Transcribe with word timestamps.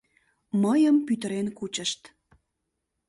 Мыйым 0.61 0.97
пӱтырен 1.05 1.47
кучышт. 1.57 2.01